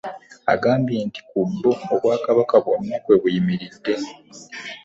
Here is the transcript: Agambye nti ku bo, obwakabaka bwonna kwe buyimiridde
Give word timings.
Agambye 0.53 0.97
nti 1.07 1.21
ku 1.29 1.39
bo, 1.61 1.71
obwakabaka 1.93 2.55
bwonna 2.63 2.95
kwe 3.03 3.15
buyimiridde 3.21 3.93